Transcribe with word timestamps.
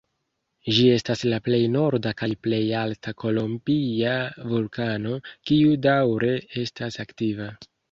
Ĝi 0.77 0.85
estas 0.93 1.19
la 1.33 1.37
plej 1.47 1.59
norda 1.73 2.13
kaj 2.21 2.29
plej 2.47 2.61
alta 2.79 3.13
kolombia 3.25 4.17
vulkano, 4.55 5.15
kiu 5.51 5.79
daŭre 5.87 6.35
estas 6.67 7.01
aktiva. 7.07 7.55